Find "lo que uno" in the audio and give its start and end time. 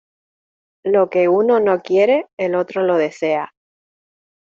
0.83-1.59